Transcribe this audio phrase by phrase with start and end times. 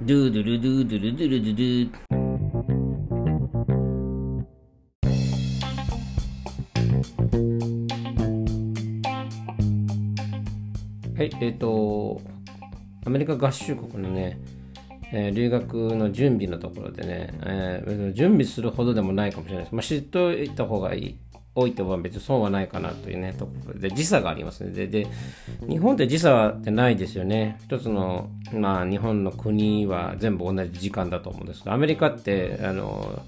[0.00, 2.12] ドゥドゥルドゥドゥルドゥルドゥドゥ
[11.16, 12.20] はい、えっ、と、
[13.06, 14.40] アメリカ合衆国のね、
[15.12, 19.74] えー留学の準備のところでね、えー準備するほどでもないかもしれないです。
[19.74, 21.16] まあ、知っておいた方がいい。
[21.54, 24.70] おいては別に損はないかなというね、ところで、時差がありますね。
[24.70, 25.06] で、で
[25.68, 27.58] 日本って時差ってないですよね。
[27.64, 33.22] 一つの、まあ、日本の国は全部同じ時間だと思うんですけど、アメリカって、あの、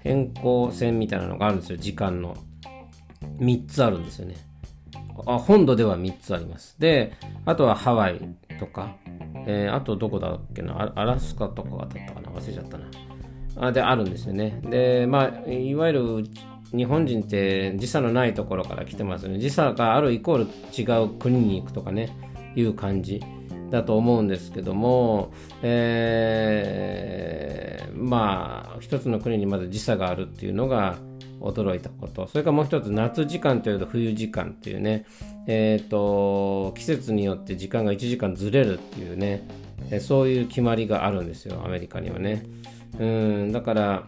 [0.00, 2.36] 変更線みたいなのがあるんですよ、時間の。
[3.38, 4.36] 3つあるんですよね。
[5.26, 6.76] あ本土では3つあります。
[6.78, 7.12] で、
[7.44, 8.20] あとはハワイ
[8.58, 8.96] とか、
[9.46, 12.86] えーあとどこだっけな、アアラスカとかだったかな、忘れちゃったな。
[13.56, 14.60] あで、あるんですよね。
[14.64, 16.24] で、まあ、いわゆる
[16.76, 19.38] 日本人って時差のないところから来てますよね。
[19.38, 22.16] 時差があるイコール違う国に行くとかね、
[22.54, 23.22] いう感じ
[23.70, 30.98] だと思うんですけども、えーまあ、一つの国にまだ時差があるっていうのが、
[31.40, 32.28] 驚いたこと。
[32.28, 35.06] それからもう一つ、夏時間というと冬時間っていうね、
[35.46, 39.48] えっ、と、季節によって時間が1時間ずれるっていうね、
[40.00, 42.44] そういう決まりがあるんですよ、アメリカにはね。
[42.98, 44.06] うん、だから、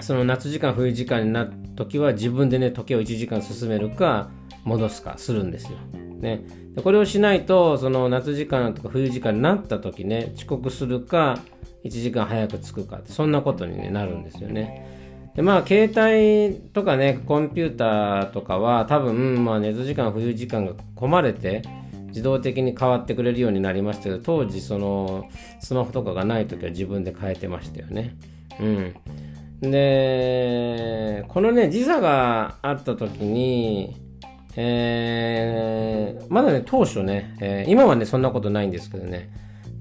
[0.00, 4.30] その夏時間、冬時間になった時は自分でね、時計を1時間進めるか、
[4.64, 5.78] 戻すかするんですよ。
[6.20, 6.42] ね。
[6.74, 11.38] でこれをしないと、その夏時間とか冬時間になった時ね、遅刻するか、
[11.84, 14.98] 1時間早く着くかって、そんなことに、ね、なるんですよね。
[15.34, 21.62] でまあ、携帯とかね、コンピューターとかは多分、まあ、寝時間、冬時間が込まれて、
[22.08, 25.28] 自動的に変わってくれるようになりましたけど、当時、その、
[25.60, 28.16] スマホとかがない時は自分で変えてましたよね。
[28.60, 28.94] うん。
[29.60, 33.96] で、このね、時差があった時に、
[34.56, 39.30] えーまだね、当初ね、えー今はね、そんなことないんですけどね、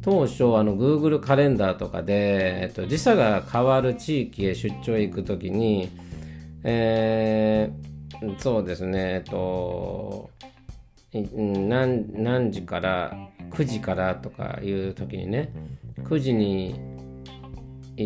[0.02, 5.90] 当初、あの、Google カレンダーとかで、えっと、時差が変わる地域へ出張へ行くときに、
[6.64, 7.90] えー
[8.38, 10.30] そうですね、えっと、
[11.14, 13.16] 何何時から
[13.52, 15.52] 9時からとかいう時にね
[16.04, 16.80] 9時に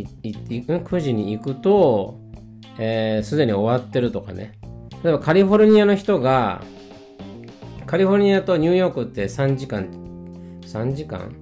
[0.01, 2.19] 9時に行くと
[2.75, 4.57] すで、ー既に終わってるとかね。
[5.03, 6.63] 例えばカリフォルニアの人が
[7.85, 9.89] カリフォルニアとニューヨークって3時間
[10.61, 11.35] 3時間？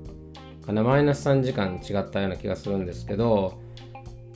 [0.66, 0.84] かな？
[0.84, 3.62] マイナス3時間違ったような気がするんですけど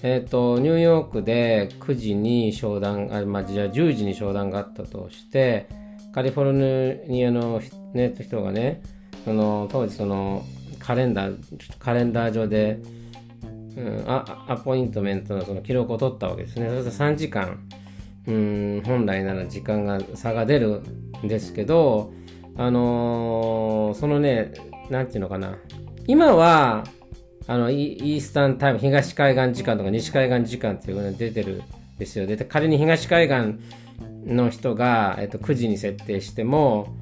[0.08, 5.68] えっ、と、ニューヨークで9時に商談、あまあ、じゃあ10時に商談があったとして、
[6.14, 7.60] カリフォルニアの、
[7.94, 8.84] ね、人がね、
[9.24, 10.46] その当時その
[10.78, 12.80] カレンダー、カレンダー上で、
[13.78, 16.68] うん、アアポイントメントのその記録を取ったわけですね。
[16.70, 17.60] そうすると3時間、
[18.28, 20.82] うん、本来なら時間が差が出る
[21.24, 22.14] んですけど、
[22.58, 24.54] あのーそのね、
[24.90, 25.58] なんていうのかな。
[26.08, 26.86] 今は、
[27.48, 31.64] あの、イイースタンタイム、東海岸時間とか西海岸時間っていうのが出てるん
[32.00, 32.26] ですよ。
[32.26, 33.60] で、仮に東海岸
[34.26, 36.96] の人が、えっと、9時に設定しても、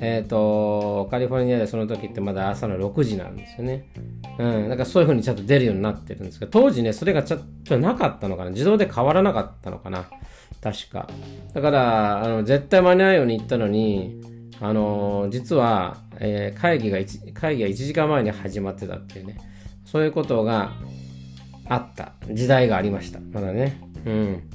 [0.00, 3.88] えっと、カリフォルニアでその時ってまだ朝の6時なんですよね。
[4.38, 4.68] うん。
[4.68, 8.50] だからそういう風にちゃんと出るようになってるんですけど、当時ね、それがちょっとなかったのかな。
[8.50, 10.08] 自動で変わらなかったのかな。
[10.62, 11.08] 確か。
[11.52, 14.20] だから、あの、絶対間に合うように言ったのに、
[14.60, 16.98] あの、実は、えー会議が、
[17.34, 19.36] 会議が1時間前に始まってたっていうね。
[19.84, 20.72] そういうことが
[21.66, 23.20] あった時代がありました。
[23.32, 23.80] まだね。
[24.04, 24.50] うん。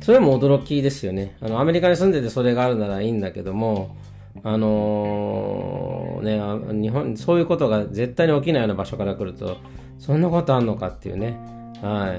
[0.00, 1.36] それも驚きですよね。
[1.40, 3.96] あの、アメリカに住んでてそれがあるならいいんだけども、
[4.42, 9.58] あのーね、日本、そういうことが絶対に起きないような場所から来ると、
[9.98, 11.38] そんなことあんのかっていうね、
[11.82, 12.18] は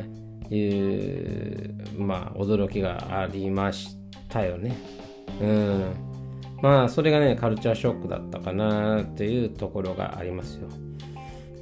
[0.49, 3.97] い、いう、まあ、驚きがありまし
[4.29, 4.75] たよね。
[5.41, 5.93] うん。
[6.61, 10.67] まあ、それがね、カルチャーショックだったかなっていうところがありますよ。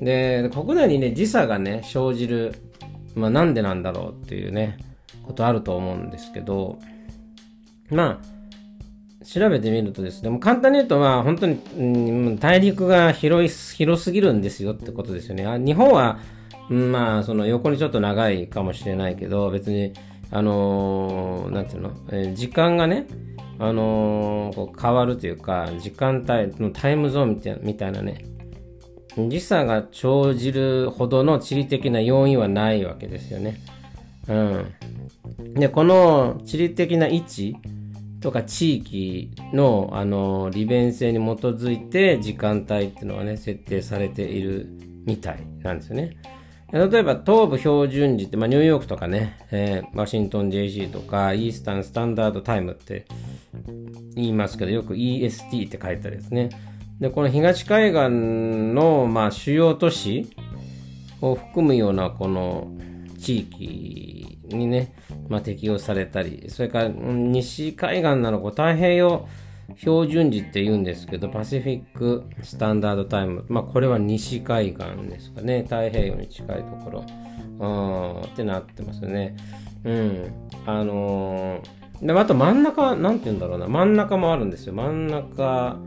[0.02, 2.54] で、国内にね、時差がね、生じる、
[3.16, 4.78] まあ、なんでなんだろうっていうね、
[5.24, 6.80] ことあると思うんですけど、
[7.90, 8.35] まあ、
[9.26, 15.46] 調べてみるとですね、もう簡単に言うと、まあ、本当に、うん大陸が広い、広すぎるんですよってことですよね。
[15.46, 16.20] あ日本は、
[16.70, 19.94] うんまあ、その横にちょっと長いかもしれないけど、別に、
[20.32, 23.08] あのーなんていうの、えー時間がね、
[23.58, 28.26] あのーこう変わるというか、時間帯タイムゾーンみたいなたいなね、
[29.18, 33.62] 時差が生じるほどの地理的な要因はないわけですよね。
[34.28, 35.54] うん。
[35.54, 37.56] で、この地理的な位置
[38.22, 44.68] とか地域の、あの、利便性に基づいて時間帯っていうのはね、設定されている
[45.06, 46.18] みたいなんですよね。
[46.72, 53.06] 例えば、東部標準時って、まあ、ニューヨークとかね、えーワシントン JC とか、イースタンスタンダードタイムって
[54.16, 56.50] 言いますけど、よく EST って書いてあるやつね。
[57.00, 60.28] で、この東海岸の、まあ、主要都市
[61.22, 62.72] を含むようなこの
[63.20, 64.94] 地域にね、
[65.30, 69.28] まあ、適用されたり、それから西海岸なのか太平洋
[69.78, 73.46] 標準時って言うんですけど、パシフィックスタンダードタイム。
[73.48, 75.64] まあ、これは西海岸ですかね。
[75.64, 77.06] 太平洋に近いところ。
[77.58, 79.36] うん、ってなってますよね。
[79.84, 80.32] うん。
[80.66, 83.68] あのー、でもあと真ん中、なんて言うんだろうな。
[83.68, 84.74] 真ん中もあるんですよ。
[84.74, 85.78] 真ん中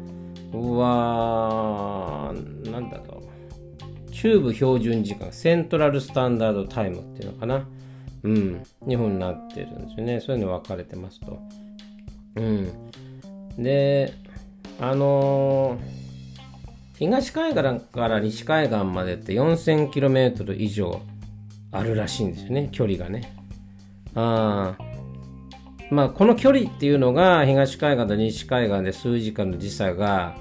[0.53, 2.35] は、
[2.65, 4.11] なんだろう。
[4.11, 7.69] 中部標準時間、セントラルスタンダードタイムっていうのかな。
[8.29, 8.63] うん。
[8.87, 10.21] 日本になってるんですよね。
[10.21, 11.39] そういうの分かれてますと。
[12.37, 12.71] うん。
[13.57, 14.13] で、
[14.81, 21.01] あのー、東海岸から西海岸までって 4000km 以上
[21.73, 23.35] あるらしいんですよね、距離がね。
[24.15, 24.77] あ
[25.91, 30.37] まあ、この距離っていうのが東海岸と西海岸で数時間の時差が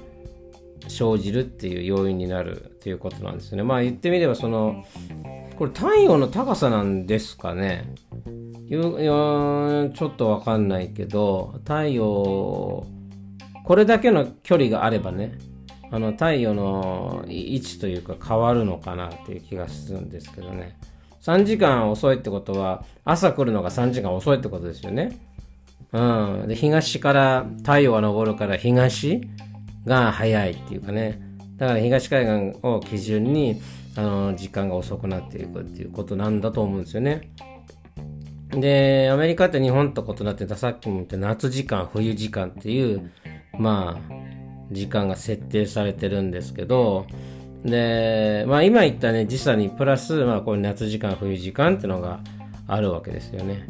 [0.88, 3.62] 生じるっていう要因になるっていうことなんですよね。
[3.62, 4.84] まあ言ってみればその
[5.58, 7.92] これ太陽の高さなんですかね。
[8.70, 12.86] ちょっとわかんないけど太陽
[13.64, 15.36] これだけの距離があればね、
[15.90, 20.78] あの太陽の位置というか変わるのかなっていう気がするんですけどね。
[21.20, 25.18] 3時間遅いってことは、朝来るのが3時間遅いってことですよね。
[25.92, 26.00] う
[26.44, 26.48] ん。
[26.48, 29.20] で、東から太陽が昇るから東
[29.84, 31.20] が早いっていうかね。
[31.58, 33.60] だから東海岸を基準に、
[33.96, 37.32] あの、時間が遅くなっていくっていうことなんだと思うんですよね。
[38.50, 43.10] で、アメリカって日本と異なってた、さっきも言った夏時間、冬時間っていう、
[43.58, 44.14] まあ、
[44.70, 47.06] 時間が設定されてるんですけど、
[47.64, 52.20] で、まあ今言ったね、時差にプラス、まあこれ夏時間、冬時間っていうのが
[52.66, 53.66] あるわけですよね。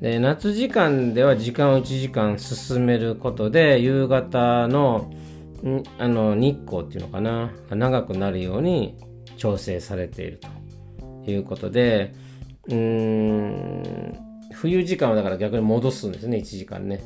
[0.00, 5.12] で、夏時間では時間を1時間進めることで、夕方の
[5.98, 8.96] あの日光っていうのかな、長くなるように
[9.36, 10.40] 調整されている
[11.24, 12.14] ということで、
[12.68, 13.82] うん、
[14.52, 17.00] 冬時間はだから逆に戻すんですね、1時間ね。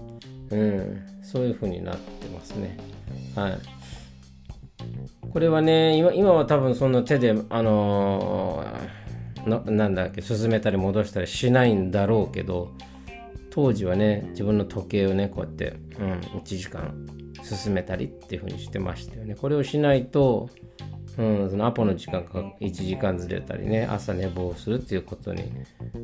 [0.51, 2.77] うん、そういう風になってますね。
[3.35, 3.59] はい。
[5.31, 12.73] これはね、今今は多分その手で、あのー、なんだっけ、進めたり戻したりしないんだろうけど、
[13.51, 16.95] 当時はね、自分の時計をね、こうやって、うん、1時間
[17.43, 19.35] 進めたりっていう風にしてましたよね。
[19.35, 20.49] これをしないと、
[21.19, 25.53] うん、そのアポの時間が1時間ずれたりね、朝寝坊するっていうことに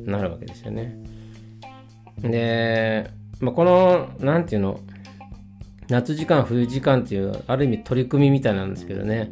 [0.05, 0.97] なるわけですよね。
[2.21, 3.09] で、
[3.39, 4.79] まあ、この、なんていうの、
[5.87, 9.31] 夏時間、冬時間っていう、ある意味取り組みみたいなんですけどね、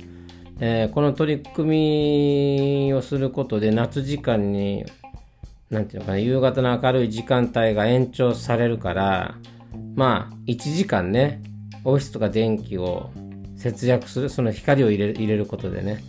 [0.59, 4.85] えー、この取り組みをすることで夏時間に、
[5.69, 9.35] なんていうのかな、夕方の明るい時間帯が延長されるから、
[9.95, 11.41] まあ、1時間ね、
[11.87, 13.11] オフィスとか電気を
[13.55, 16.03] 節約する、その光を入れ入れることでね、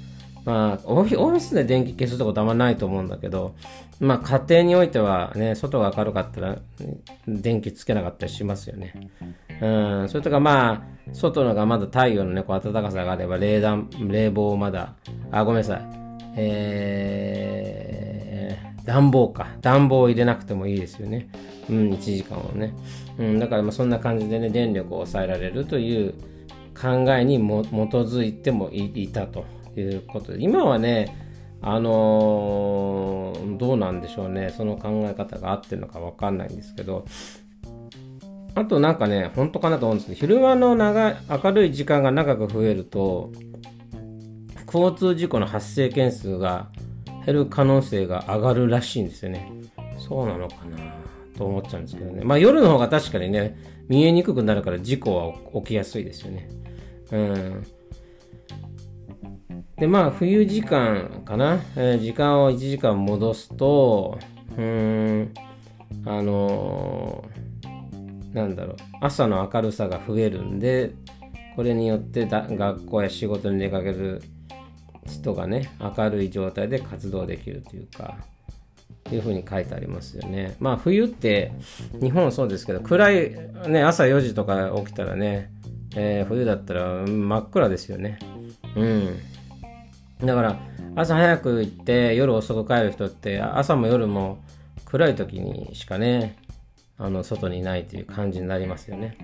[0.45, 3.55] まあ、オフィスで電気消すってことあんまないと思うんだけど、
[4.01, 6.59] まあ、家庭においてはね、外が明るかったら、
[7.29, 8.93] 電気つけなかったりしますよね。
[9.61, 9.67] う
[10.05, 14.95] ん、それとかまあ、外のがまだ太陽のね、こう暖かさがあれば、冷暖、冷房をまだ、
[15.31, 15.83] あ、ごめんなさい。
[16.37, 19.49] えー、暖房か。
[19.61, 21.29] 暖房を入れなくてもいいですよね。
[21.69, 22.75] うん、1時間をね。
[23.19, 26.15] うん、だからまあそんな感じでね、電力を抑えられるという
[26.75, 29.45] 考えに基づいてもいたと。
[29.81, 31.17] いうことで、今はね、
[31.61, 34.51] あのー、どうなんでしょうね。
[34.57, 37.05] その考え方が合ってるのかわかんないんですけど、
[38.55, 43.33] あとなんかね、本当かなと思うんですけど、昼間の長い、明るい時間が長く増えると、
[44.67, 46.69] 交通事故の発生件数が
[47.29, 49.53] 減る可能性が上がるらしいんですよね。
[49.99, 50.79] そうなのかな
[51.37, 52.25] と思っちゃうんですけどね。
[52.25, 53.55] まあ夜の方が確かにね、
[53.87, 56.49] 見えにくくなるから事故は起きやすいですよね。
[57.13, 57.67] うん。
[59.77, 64.19] で、まあ、冬時間かな、えー、時間を1時間戻すと、
[64.57, 65.33] うん、
[66.05, 70.95] あのー、なんだろう、朝の明るさが増えるんで、
[71.55, 74.23] これによってだ学校や仕事に出かける
[75.09, 78.19] 人がね、明るい状態で活動できるというか、
[79.11, 80.57] いうふうに書いてありますよね。
[80.61, 81.53] まあ冬って
[82.01, 83.35] 日本そうですけど暗い
[83.67, 85.51] ね朝4時とか起きたらね、
[85.97, 88.19] えー、冬だったら真っ暗ですよね。
[88.77, 89.19] うん。
[90.21, 90.61] だから
[90.97, 94.39] 朝早く行って夜遅く帰る人って朝も夜も
[94.85, 96.37] 暗い時にしかね
[96.99, 99.17] あの外にいないという感じになりますよね、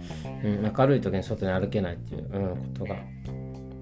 [0.44, 2.96] うん、明るい時に外に歩けないっていう、うん、ことが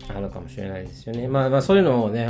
[0.09, 2.29] あるかもしれないですよねまあ、まあそういうのをね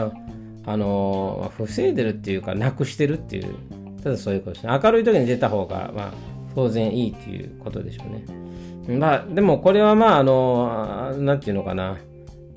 [0.64, 3.54] あの防いでるっていうかなくしてるっていう
[4.02, 6.12] ただそういうことですね明るい時に出た方がまあ
[6.54, 11.98] 当然いいっていうことでしょうねまあでもこれはまああのなんていうのかな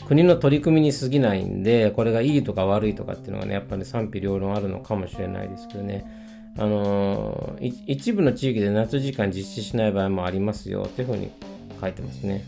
[0.05, 6.05] 国の取り組みに過ぎないんで、これがいいとか悪いとかっていうのがね、やっぱり、ね、賛否両論あるのかもしれないですけどね。
[6.57, 11.31] あの、一部の地域で夏時間実施しない場合もありますよっていうふうに
[11.81, 12.45] 書いてますね。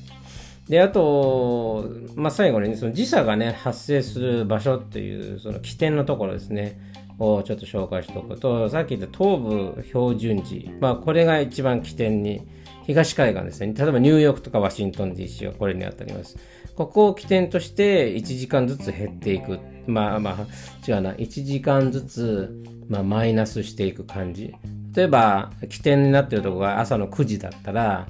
[0.69, 6.79] で、あと、まあ、最後に、ね、その時差がね、発生する場所っていう、その起点のところですね、
[7.19, 12.47] をちょっと紹介しておくと、さっき言った東部標準時、まあ、これが一番起点に、
[12.85, 13.73] 東海岸ですね。
[13.77, 16.37] 例えばニューヨークとかワシントン DC がこれに当たります。
[16.75, 19.59] ここを起点として1時間ずつ減っていく。
[19.87, 21.11] まあまあ、違うな。
[21.13, 24.53] 1時間ずつ、まあ、マイナスしていく感じ。
[24.95, 28.07] 例えば、起点になってるところが朝の9時だったら、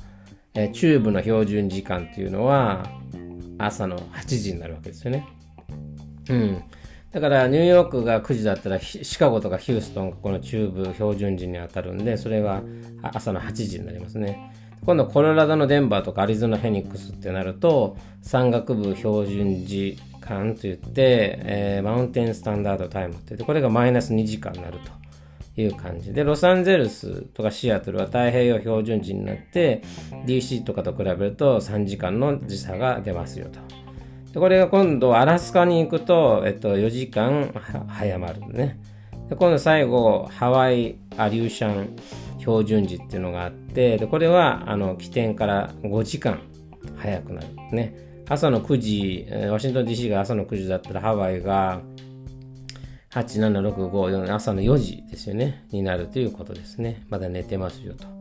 [0.60, 2.90] え中部の標準時間っていうのは
[3.60, 5.28] 朝の8時になるわけですよね。
[6.30, 6.64] うん。
[7.12, 12.64] だからニューヨークが9時だったらシカゴとかヒューストンがこの中部標準時に当たるんでそれが
[13.04, 14.52] 朝の8時になりますね。
[14.84, 24.92] 今度コロラドのデンバーとかアリゾナ・フェニックスってなると山岳部標準時間といって、えー、マウンテンスタンダードタイムって言ってこれがマイナス2時間になると
[25.62, 29.82] いう感じでロサンゼルスとかシアトルは太平洋標準時になって
[30.26, 33.60] DC とかと比べると3時間の時差が出ますよと。
[34.34, 37.54] でこれが今度アラスカに行くと、えっと、4時間
[37.88, 38.80] 早まるね。
[39.30, 41.96] で今度最後ハワイアリューシャン
[42.40, 46.40] 標準時っていうのがあってでこれはあの起点から5時間
[46.96, 51.82] 早くなるね朝の9時ワシントン DC が朝の9時だったらハワイが
[53.24, 57.04] 8765朝の4時ですよねになるということですね。
[57.10, 58.18] まだ寝てますよと。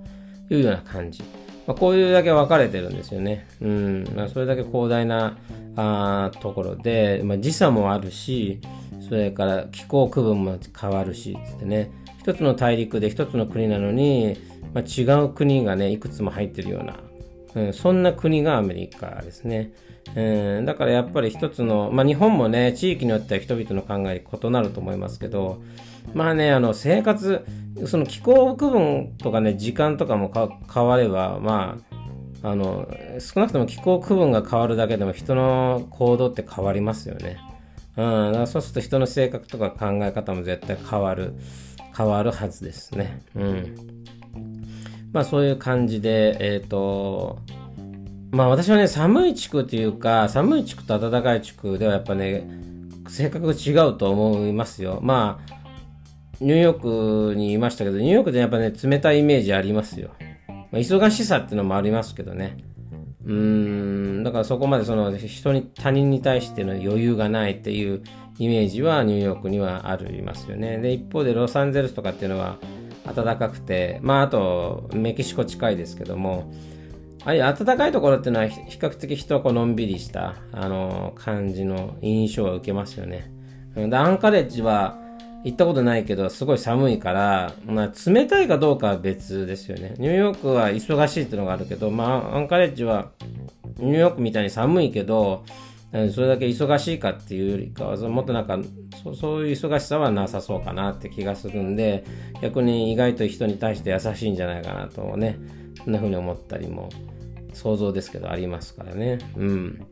[0.51, 1.23] いうような感じ、
[1.67, 3.49] まあ、こういうだけ分かれてるんですよね。
[3.61, 5.37] うん、まあ、それだけ広大な
[5.77, 8.61] あところで、まあ、時差もあるし
[9.09, 11.91] それから気候区分も変わるしつってね。
[12.19, 14.37] 一つの大陸で一つの国なのに、
[14.75, 16.97] まあ、違う国がねいくつも入ってるような、
[17.55, 19.73] うん、そんな国がアメリカですね、
[20.15, 25.61] うん、だからやっぱり一つの、まあ、日本もね地域によっては人々の考え異なると思いますけど
[26.15, 27.45] まあねあの生活
[27.87, 30.31] その気候区分とかね時間とかも
[30.73, 31.79] 変わればま
[32.43, 37.39] ああの少なくとも気候区分が変わるだけでも人の行動って変わりますよね。
[37.97, 41.35] うん、そうすると人の性格とか考え方も絶対変わる。
[41.97, 43.23] 変わるはずですね。
[43.35, 43.75] うん。
[45.13, 47.39] まあそういう感じで、えっ、ー、と、
[48.37, 52.47] まあ私はね、寒い地区というか、寒い地区と暖かい地区ではやっぱね、
[53.09, 54.99] 性格が違うと思いますよ。
[55.03, 55.55] まあ、
[56.41, 60.11] ニューヨークにいましたけど、ニューヨークでやっぱね、冷たいイメージありますよ。
[60.49, 62.59] まあ、忙しさっていうのもありますけどね。
[63.25, 63.33] うー
[64.21, 68.03] ん、だからそこまでその人に、他人に対しての余裕がないっていう
[68.39, 70.77] イメージはニューヨークにはありますよね。
[70.77, 72.59] で、一方でロサンゼルスとかっていうのは
[73.15, 76.53] 暖かくて、まああとメキシコ近いですけども、
[77.27, 83.31] ああい暖かいところっていうのは比較的人はこうのんびりしたあの感じの印象を受けますよね。
[83.75, 84.97] で、アンカレッジは
[85.43, 89.95] 行ったことないけど、すごい寒いから、まあ、冷たいかどうかは別ですよね。
[89.99, 93.11] ニューヨークは忙しいっていうのがあるけど、まあ、アンカレッジは
[93.79, 95.45] ニューヨークみたいに寒いけど、
[96.15, 98.59] それだけ忙しいかっていうよりかは、もっとなんか
[99.03, 102.05] そ、そういう忙しさはなさそうかなって気がするんで、
[102.41, 105.39] 逆に意外と人に対して優しいんじゃないかなとね、
[105.85, 106.89] そんな風に思ったりも、
[107.57, 109.19] 想像ですけどありますからね。
[109.37, 109.87] うん。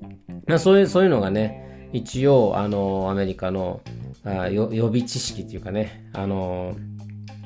[0.46, 3.80] まあ、そういう、そういうのがね、一応、あの、アメリカの
[4.24, 6.76] あ予備知識っていうかね、あの、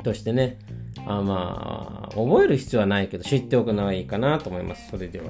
[0.02, 0.58] としてね、
[1.06, 4.90] あまあ、覚える必要はないけど、知っておくのはいいかなと思います。
[4.90, 5.26] それでは。